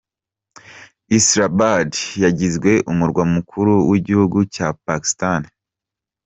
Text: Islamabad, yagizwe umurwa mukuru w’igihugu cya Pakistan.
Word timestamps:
Islamabad, 1.17 1.89
yagizwe 2.23 2.71
umurwa 2.91 3.23
mukuru 3.33 3.73
w’igihugu 3.89 4.37
cya 4.55 4.67
Pakistan. 4.85 5.41